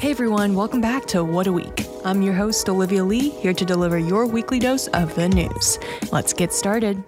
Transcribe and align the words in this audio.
Hey 0.00 0.12
everyone, 0.12 0.54
welcome 0.54 0.80
back 0.80 1.06
to 1.06 1.24
What 1.24 1.48
a 1.48 1.52
Week. 1.52 1.84
I'm 2.04 2.22
your 2.22 2.32
host, 2.32 2.68
Olivia 2.68 3.02
Lee, 3.02 3.30
here 3.30 3.52
to 3.52 3.64
deliver 3.64 3.98
your 3.98 4.28
weekly 4.28 4.60
dose 4.60 4.86
of 4.88 5.12
the 5.16 5.28
news. 5.28 5.76
Let's 6.12 6.32
get 6.32 6.52
started. 6.52 7.02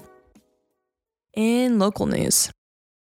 In 1.34 1.78
local 1.78 2.06
news, 2.06 2.50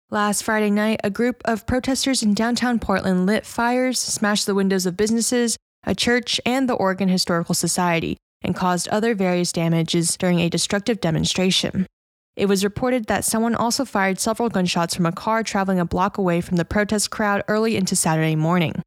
last 0.10 0.44
Friday 0.44 0.70
night, 0.70 1.00
a 1.02 1.10
group 1.10 1.42
of 1.46 1.66
protesters 1.66 2.22
in 2.22 2.34
downtown 2.34 2.80
Portland 2.80 3.26
lit 3.26 3.46
fires, 3.46 4.02
smashed 4.02 4.46
the 4.46 4.54
windows 4.54 4.86
of 4.86 4.98
businesses, 4.98 5.56
a 5.86 5.96
church, 5.96 6.42
and 6.46 6.68
the 6.68 6.74
Oregon 6.74 7.08
Historical 7.08 7.56
Society, 7.56 8.18
and 8.42 8.58
caused 8.58 8.90
other 8.90 9.16
various 9.16 9.54
damages 9.54 10.18
during 10.18 10.42
a 10.42 10.50
destructive 10.50 11.00
demonstration. 11.00 11.88
It 12.36 12.48
was 12.48 12.66
reported 12.66 13.06
that 13.06 13.24
someone 13.24 13.56
also 13.56 13.86
fired 13.86 14.20
several 14.20 14.50
gunshots 14.50 14.94
from 14.94 15.06
a 15.06 15.14
car 15.14 15.42
traveling 15.42 15.80
a 15.80 15.86
block 15.86 16.18
away 16.18 16.42
from 16.42 16.58
the 16.58 16.66
protest 16.66 17.12
crowd 17.12 17.46
early 17.48 17.78
into 17.78 17.96
Saturday 17.96 18.36
morning. 18.36 18.84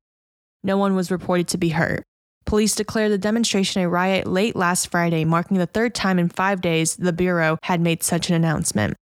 No 0.65 0.77
one 0.77 0.95
was 0.95 1.11
reported 1.11 1.49
to 1.49 1.59
be 1.59 1.71
hurt. 1.71 2.05
Police 2.45 2.75
declared 2.75 3.13
the 3.13 3.19
demonstration 3.19 3.83
a 3.83 3.89
riot 3.89 4.27
late 4.27 4.57
last 4.57 4.91
Friday, 4.91 5.25
marking 5.25 5.59
the 5.59 5.67
third 5.67 5.95
time 5.95 6.19
in 6.19 6.29
five 6.29 6.61
days 6.61 6.97
the 6.97 7.13
Bureau 7.13 7.59
had 7.63 7.81
made 7.81 8.03
such 8.03 8.29
an 8.29 8.35
announcement. 8.35 8.97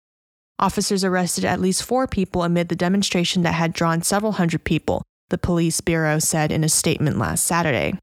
Officers 0.58 1.04
arrested 1.04 1.45
at 1.45 1.60
least 1.60 1.84
four 1.84 2.06
people 2.06 2.42
amid 2.42 2.68
the 2.68 2.76
demonstration 2.76 3.42
that 3.42 3.52
had 3.52 3.74
drawn 3.74 4.00
several 4.02 4.32
hundred 4.32 4.64
people, 4.64 5.02
the 5.28 5.36
police 5.36 5.80
bureau 5.82 6.18
said 6.18 6.50
in 6.50 6.64
a 6.64 6.68
statement 6.68 7.18
last 7.18 7.45
Saturday. 7.45 7.95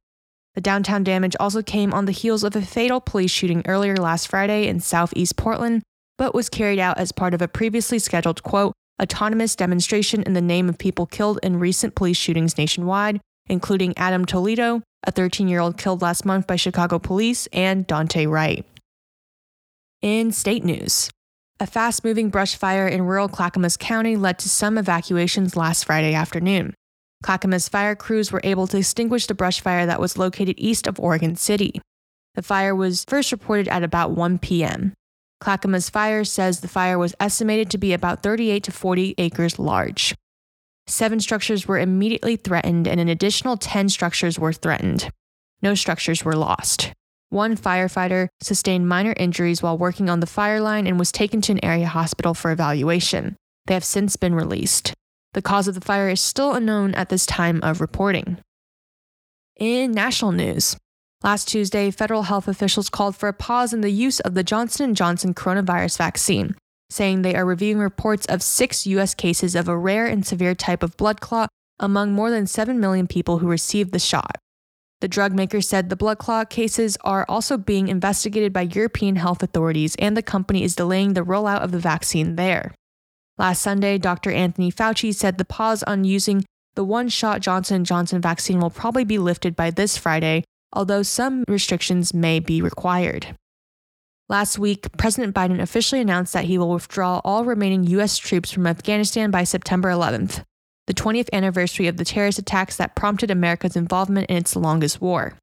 The 0.54 0.62
downtown 0.62 1.04
damage 1.04 1.36
also 1.40 1.64
came 1.64 1.94
on 1.94 2.06
the 2.06 2.12
heels 2.12 2.44
of 2.44 2.56
a 2.56 2.62
fatal 2.62 3.02
police 3.02 3.31
shooting 3.31 3.64
earlier 3.66 3.98
last 3.98 4.28
Friday 4.28 4.67
in 4.67 4.81
southeast 4.81 5.36
Portland, 5.36 5.81
but 6.20 6.36
was 6.36 6.48
carried 6.48 6.78
out 6.78 7.00
as 7.00 7.12
part 7.12 7.34
of 7.34 7.42
a 7.42 7.48
previously 7.48 7.98
scheduled, 7.98 8.44
quote, 8.44 8.73
autonomous 9.02 9.56
demonstration 9.56 10.22
in 10.22 10.34
the 10.34 10.42
name 10.42 10.70
of 10.70 10.78
people 10.78 11.08
killed 11.08 11.40
in 11.42 11.59
recent 11.59 11.95
police 11.95 12.17
shootings 12.17 12.56
nationwide, 12.56 13.20
including 13.48 13.98
Adam 13.98 14.26
Toledo, 14.26 14.82
a 15.04 15.12
13 15.12 15.48
year 15.48 15.60
old 15.60 15.78
killed 15.78 16.02
last 16.02 16.26
month 16.26 16.48
by 16.48 16.56
Chicago 16.56 17.00
police, 17.00 17.48
and 17.54 17.88
Daunte 17.88 18.30
Wright. 18.30 18.66
In 20.02 20.31
state 20.31 20.64
news, 20.64 21.09
a 21.59 21.67
fast 21.67 22.04
moving 22.04 22.30
brush 22.30 22.56
fire 22.56 22.88
in 22.88 23.04
rural 23.04 23.28
Clackamas 23.28 23.78
County 23.78 24.16
led 24.16 24.40
to 24.40 24.50
some 24.50 24.78
evacuations 24.78 25.56
last 25.56 25.86
Friday 25.86 26.14
afternoon. 26.14 26.73
Clackamas 27.23 27.70
fire 27.70 27.95
crews 27.95 28.32
were 28.32 28.42
able 28.44 28.67
to 28.67 28.78
extinguish 28.78 29.28
the 29.28 29.34
brush 29.34 29.62
fire 29.62 29.86
that 29.86 30.02
was 30.02 30.17
located 30.17 30.56
east 30.58 30.88
of 30.88 31.00
Oregon 31.00 31.36
City. 31.36 31.80
The 32.36 32.42
fire 32.42 32.76
was 32.76 33.06
first 33.08 33.32
reported 33.32 33.67
at 33.70 33.84
about 33.84 34.12
1 34.12 34.39
p.m. 34.39 34.94
Clackamas 35.39 35.89
Fire 35.89 36.23
says 36.23 36.60
the 36.62 36.67
fire 36.67 36.98
was 36.98 37.14
estimated 37.20 37.70
to 37.72 37.78
be 37.78 37.94
about 37.94 38.23
38 38.23 38.64
to 38.64 38.72
40 38.72 39.16
acres 39.17 39.60
large. 39.60 40.16
Seven 40.88 41.20
structures 41.20 41.67
were 41.67 41.80
immediately 41.80 42.36
threatened, 42.36 42.88
and 42.88 43.00
an 43.00 43.08
additional 43.08 43.56
10 43.56 43.89
structures 43.89 44.38
were 44.38 44.52
threatened. 44.52 45.09
No 45.62 45.76
structures 45.76 46.26
were 46.26 46.36
lost. 46.36 46.92
One 47.30 47.56
firefighter 47.56 48.28
sustained 48.42 48.88
minor 48.88 49.14
injuries 49.17 49.64
while 49.64 49.78
working 49.78 50.09
on 50.09 50.20
the 50.20 50.28
fire 50.28 50.59
line 50.59 50.86
and 50.86 51.00
was 51.00 51.11
taken 51.11 51.42
to 51.42 51.54
an 51.54 51.66
area 51.66 51.88
hospital 51.88 52.34
for 52.34 52.52
evaluation. 52.52 53.38
They 53.66 53.73
have 53.73 53.86
since 53.86 54.17
been 54.17 54.36
released. 54.36 54.94
The 55.34 55.42
cause 55.42 55.67
of 55.67 55.73
the 55.73 55.81
fire 55.81 56.09
is 56.09 56.22
still 56.22 56.54
unknown 56.54 56.94
at 56.95 57.09
this 57.09 57.26
time 57.26 57.61
of 57.64 57.81
reporting. 57.81 58.39
In 59.56 59.94
national 59.94 60.34
news, 60.34 60.76
last 61.23 61.48
Tuesday, 61.48 61.89
federal 61.92 62.23
health 62.23 62.48
officials 62.48 62.89
called 62.89 63.16
for 63.16 63.30
a 63.30 63.34
pause 63.34 63.73
in 63.73 63.81
the 63.81 63.89
use 63.89 64.20
of 64.20 64.34
the 64.34 64.44
Johnson 64.44 64.94
& 64.94 64.95
Johnson 64.95 65.34
coronavirus 65.34 65.98
vaccine 65.98 66.56
saying 66.94 67.22
they 67.22 67.36
are 67.36 67.45
reviewing 67.45 67.80
reports 67.80 68.25
of 68.27 68.41
six 68.41 68.86
U.S. 68.88 69.13
cases 69.13 69.55
of 69.55 69.67
a 69.67 69.77
rare 69.77 70.05
and 70.05 70.25
severe 70.25 70.55
type 70.55 70.83
of 70.83 70.95
blood 70.95 71.19
clot 71.19 71.49
among 71.80 72.13
more 72.13 72.30
than 72.30 72.47
7 72.47 72.80
million 72.80 73.08
people 73.08 73.39
who 73.39 73.47
received 73.47 73.91
the 73.91 73.99
shot. 73.99 74.38
The 75.02 75.08
drug 75.09 75.33
maker 75.33 75.59
said 75.59 75.89
the 75.89 75.97
blood 75.97 76.17
clot 76.19 76.49
cases 76.49 76.97
are 77.03 77.25
also 77.27 77.58
being 77.58 77.89
investigated 77.89 78.53
by 78.53 78.61
European 78.61 79.17
health 79.17 79.44
authorities 79.44 79.97
and 79.99 80.16
the 80.16 80.21
company 80.21 80.64
is 80.64 80.77
delaying 80.77 81.14
the 81.14 81.25
rollout 81.25 81.59
of 81.59 81.71
the 81.71 81.80
vaccine 81.80 82.37
there. 82.37 82.73
Last 83.37 83.61
Sunday, 83.61 83.98
Dr. 83.98 84.32
Anthony 84.32 84.71
Fauci 84.71 85.14
said 85.14 85.37
the 85.37 85.43
pause 85.43 85.83
on 85.83 86.05
using 86.05 86.45
the 86.76 86.86
one-shot 86.86 87.42
Johnson 87.42 87.83
& 87.83 87.86
Johnson 87.86 88.21
vaccine 88.21 88.59
will 88.59 88.70
probably 88.70 89.03
be 89.03 89.17
lifted 89.17 89.55
by 89.55 89.71
this 89.71 89.98
Friday, 89.98 90.43
although 90.71 91.03
some 91.03 91.43
restrictions 91.48 92.14
may 92.14 92.39
be 92.39 92.61
required. 92.61 93.36
Last 94.33 94.58
week, 94.58 94.88
President 94.98 95.36
Biden 95.36 95.61
officially 95.61 96.02
announced 96.02 96.33
that 96.33 96.45
he 96.45 96.58
will 96.58 96.71
withdraw 96.71 97.21
all 97.23 97.45
remaining 97.45 97.83
U.S. 97.83 98.17
troops 98.17 98.49
from 98.49 98.66
Afghanistan 98.66 99.30
by 99.30 99.44
September 99.44 99.89
11th, 99.89 100.44
the 100.88 100.94
20th 100.95 101.30
anniversary 101.32 101.86
of 101.86 101.98
the 101.98 102.04
terrorist 102.04 102.39
attacks 102.39 102.76
that 102.77 102.95
prompted 102.95 103.30
America's 103.30 103.76
involvement 103.76 104.32
in 104.32 104.38
its 104.38 104.55
longest 104.55 104.99
war. 104.99 105.38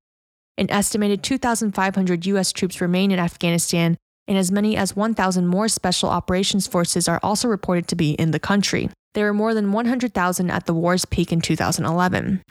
An 0.59 0.69
estimated 0.73 1.23
2,500 1.23 2.27
U.S. 2.27 2.51
troops 2.51 2.81
remain 2.81 3.13
in 3.13 3.21
Afghanistan, 3.21 3.97
and 4.27 4.37
as 4.37 4.51
many 4.51 4.77
as 4.77 4.97
1,000 4.97 5.47
more 5.47 5.69
special 5.69 6.09
operations 6.09 6.67
forces 6.67 7.07
are 7.07 7.21
also 7.23 7.47
reported 7.47 7.87
to 7.87 7.95
be 7.95 8.15
in 8.15 8.33
the 8.33 8.41
country. 8.41 8.91
There 9.15 9.27
were 9.27 9.33
more 9.33 9.55
than 9.55 9.71
100,000 9.71 10.51
at 10.51 10.67
the 10.67 10.75
war's 10.75 11.05
peak 11.05 11.31
in 11.31 11.41
2011. 11.41 12.43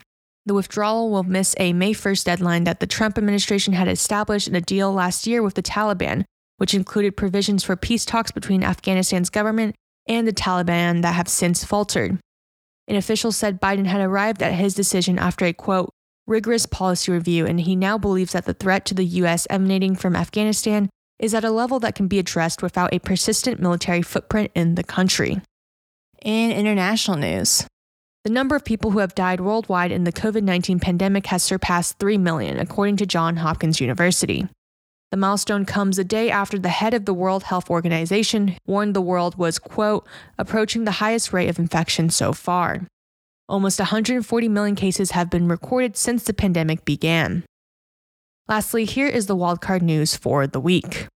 The 0.46 0.54
withdrawal 0.54 1.10
will 1.10 1.22
miss 1.22 1.54
a 1.58 1.74
May 1.74 1.92
1st 1.92 2.24
deadline 2.24 2.64
that 2.64 2.80
the 2.80 2.86
Trump 2.86 3.18
administration 3.18 3.74
had 3.74 3.88
established 3.88 4.48
in 4.48 4.54
a 4.54 4.62
deal 4.62 4.90
last 4.90 5.26
year 5.26 5.42
with 5.42 5.52
the 5.52 5.62
Taliban, 5.62 6.24
which 6.60 6.74
included 6.74 7.16
provisions 7.16 7.64
for 7.64 7.74
peace 7.74 8.04
talks 8.04 8.30
between 8.30 8.62
Afghanistan's 8.62 9.30
government 9.30 9.74
and 10.06 10.28
the 10.28 10.32
Taliban 10.32 11.00
that 11.00 11.14
have 11.14 11.26
since 11.26 11.64
faltered. 11.64 12.18
An 12.86 12.96
official 12.96 13.32
said 13.32 13.62
Biden 13.62 13.86
had 13.86 14.02
arrived 14.02 14.42
at 14.42 14.52
his 14.52 14.74
decision 14.74 15.18
after 15.18 15.46
a 15.46 15.54
quote, 15.54 15.88
rigorous 16.26 16.66
policy 16.66 17.12
review, 17.12 17.46
and 17.46 17.60
he 17.60 17.74
now 17.74 17.96
believes 17.96 18.32
that 18.32 18.44
the 18.44 18.52
threat 18.52 18.84
to 18.84 18.94
the 18.94 19.06
U.S. 19.06 19.46
emanating 19.48 19.96
from 19.96 20.14
Afghanistan 20.14 20.90
is 21.18 21.32
at 21.32 21.44
a 21.44 21.50
level 21.50 21.80
that 21.80 21.94
can 21.94 22.08
be 22.08 22.18
addressed 22.18 22.62
without 22.62 22.92
a 22.92 22.98
persistent 22.98 23.58
military 23.58 24.02
footprint 24.02 24.50
in 24.54 24.74
the 24.74 24.84
country. 24.84 25.40
In 26.20 26.50
international 26.50 27.16
news, 27.16 27.66
the 28.24 28.30
number 28.30 28.54
of 28.54 28.66
people 28.66 28.90
who 28.90 28.98
have 28.98 29.14
died 29.14 29.40
worldwide 29.40 29.92
in 29.92 30.04
the 30.04 30.12
COVID 30.12 30.42
19 30.42 30.78
pandemic 30.78 31.24
has 31.28 31.42
surpassed 31.42 31.98
3 31.98 32.18
million, 32.18 32.58
according 32.58 32.98
to 32.98 33.06
Johns 33.06 33.38
Hopkins 33.38 33.80
University. 33.80 34.46
The 35.10 35.16
milestone 35.16 35.64
comes 35.64 35.98
a 35.98 36.04
day 36.04 36.30
after 36.30 36.56
the 36.56 36.68
head 36.68 36.94
of 36.94 37.04
the 37.04 37.14
World 37.14 37.42
Health 37.42 37.68
Organization 37.68 38.56
warned 38.64 38.94
the 38.94 39.00
world 39.00 39.36
was, 39.36 39.58
quote, 39.58 40.06
approaching 40.38 40.84
the 40.84 41.02
highest 41.02 41.32
rate 41.32 41.48
of 41.48 41.58
infection 41.58 42.10
so 42.10 42.32
far. 42.32 42.86
Almost 43.48 43.80
140 43.80 44.48
million 44.48 44.76
cases 44.76 45.10
have 45.10 45.28
been 45.28 45.48
recorded 45.48 45.96
since 45.96 46.22
the 46.22 46.32
pandemic 46.32 46.84
began. 46.84 47.44
Lastly, 48.46 48.84
here 48.84 49.08
is 49.08 49.26
the 49.26 49.34
wildcard 49.34 49.82
news 49.82 50.14
for 50.14 50.46
the 50.46 50.60
week. 50.60 51.08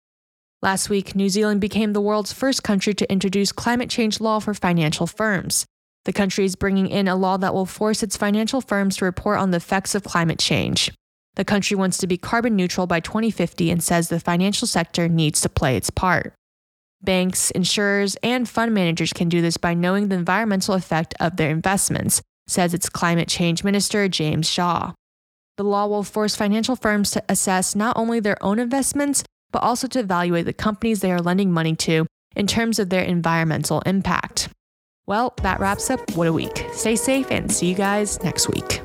Last 0.63 0.89
week, 0.89 1.15
New 1.15 1.29
Zealand 1.29 1.61
became 1.61 1.93
the 1.93 2.01
world's 2.01 2.33
first 2.33 2.63
country 2.63 2.95
to 2.95 3.11
introduce 3.11 3.51
climate 3.51 3.91
change 3.91 4.19
law 4.19 4.39
for 4.39 4.55
financial 4.55 5.05
firms. 5.05 5.65
The 6.05 6.13
country 6.13 6.45
is 6.45 6.55
bringing 6.55 6.87
in 6.87 7.07
a 7.07 7.15
law 7.15 7.37
that 7.37 7.53
will 7.53 7.67
force 7.67 8.01
its 8.01 8.17
financial 8.17 8.59
firms 8.59 8.97
to 8.97 9.05
report 9.05 9.37
on 9.37 9.51
the 9.51 9.57
effects 9.57 9.93
of 9.93 10.03
climate 10.03 10.39
change. 10.39 10.91
The 11.35 11.45
country 11.45 11.75
wants 11.75 11.97
to 11.97 12.07
be 12.07 12.17
carbon 12.17 12.55
neutral 12.55 12.85
by 12.85 12.99
2050 12.99 13.71
and 13.71 13.83
says 13.83 14.09
the 14.09 14.19
financial 14.19 14.67
sector 14.67 15.07
needs 15.07 15.41
to 15.41 15.49
play 15.49 15.75
its 15.75 15.89
part. 15.89 16.33
Banks, 17.01 17.51
insurers, 17.51 18.15
and 18.23 18.47
fund 18.47 18.73
managers 18.73 19.11
can 19.11 19.29
do 19.29 19.41
this 19.41 19.57
by 19.57 19.73
knowing 19.73 20.07
the 20.07 20.15
environmental 20.15 20.73
effect 20.73 21.13
of 21.19 21.35
their 21.35 21.49
investments, 21.49 22.21
says 22.47 22.73
its 22.73 22.87
climate 22.87 23.27
change 23.27 23.63
minister, 23.63 24.07
James 24.07 24.49
Shaw. 24.49 24.93
The 25.57 25.63
law 25.63 25.87
will 25.87 26.03
force 26.03 26.35
financial 26.35 26.75
firms 26.75 27.11
to 27.11 27.23
assess 27.27 27.75
not 27.75 27.97
only 27.97 28.19
their 28.19 28.41
own 28.43 28.57
investments, 28.57 29.23
but 29.51 29.61
also 29.61 29.87
to 29.87 29.99
evaluate 29.99 30.45
the 30.45 30.53
companies 30.53 31.01
they 31.01 31.11
are 31.11 31.21
lending 31.21 31.51
money 31.51 31.75
to 31.75 32.05
in 32.35 32.47
terms 32.47 32.79
of 32.79 32.89
their 32.89 33.03
environmental 33.03 33.81
impact. 33.85 34.49
Well, 35.05 35.33
that 35.41 35.59
wraps 35.59 35.89
up 35.89 35.99
What 36.15 36.27
a 36.27 36.33
Week. 36.33 36.65
Stay 36.71 36.95
safe 36.95 37.29
and 37.29 37.51
see 37.51 37.67
you 37.67 37.75
guys 37.75 38.23
next 38.23 38.49
week. 38.49 38.82